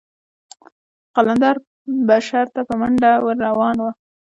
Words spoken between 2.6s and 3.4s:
په منډه ور